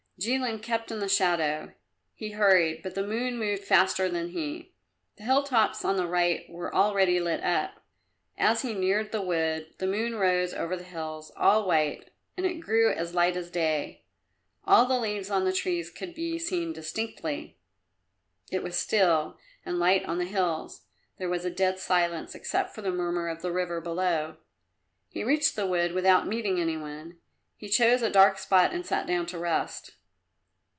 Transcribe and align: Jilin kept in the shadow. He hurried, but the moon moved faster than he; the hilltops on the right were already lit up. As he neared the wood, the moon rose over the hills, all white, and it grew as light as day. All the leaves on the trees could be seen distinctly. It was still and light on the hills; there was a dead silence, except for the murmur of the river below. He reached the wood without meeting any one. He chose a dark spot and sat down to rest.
Jilin 0.19 0.61
kept 0.61 0.91
in 0.91 0.99
the 0.99 1.09
shadow. 1.09 1.73
He 2.13 2.33
hurried, 2.33 2.83
but 2.83 2.93
the 2.93 3.01
moon 3.07 3.39
moved 3.39 3.63
faster 3.63 4.07
than 4.07 4.29
he; 4.29 4.71
the 5.17 5.23
hilltops 5.23 5.83
on 5.83 5.97
the 5.97 6.05
right 6.05 6.47
were 6.47 6.71
already 6.75 7.19
lit 7.19 7.41
up. 7.43 7.83
As 8.37 8.61
he 8.61 8.75
neared 8.75 9.11
the 9.11 9.21
wood, 9.23 9.73
the 9.79 9.87
moon 9.87 10.13
rose 10.13 10.53
over 10.53 10.77
the 10.77 10.83
hills, 10.83 11.31
all 11.35 11.65
white, 11.65 12.11
and 12.37 12.45
it 12.45 12.59
grew 12.59 12.91
as 12.91 13.15
light 13.15 13.35
as 13.35 13.49
day. 13.49 14.03
All 14.63 14.85
the 14.85 14.99
leaves 14.99 15.31
on 15.31 15.43
the 15.43 15.51
trees 15.51 15.89
could 15.89 16.13
be 16.13 16.37
seen 16.37 16.71
distinctly. 16.71 17.57
It 18.51 18.61
was 18.61 18.77
still 18.77 19.39
and 19.65 19.79
light 19.79 20.05
on 20.05 20.19
the 20.19 20.25
hills; 20.25 20.85
there 21.17 21.29
was 21.29 21.45
a 21.45 21.49
dead 21.49 21.79
silence, 21.79 22.35
except 22.35 22.75
for 22.75 22.83
the 22.83 22.91
murmur 22.91 23.27
of 23.27 23.41
the 23.41 23.51
river 23.51 23.81
below. 23.81 24.35
He 25.09 25.23
reached 25.23 25.55
the 25.55 25.65
wood 25.65 25.93
without 25.93 26.27
meeting 26.27 26.59
any 26.61 26.77
one. 26.77 27.17
He 27.57 27.67
chose 27.67 28.03
a 28.03 28.09
dark 28.11 28.37
spot 28.37 28.71
and 28.71 28.85
sat 28.85 29.07
down 29.07 29.25
to 29.25 29.39
rest. 29.39 29.95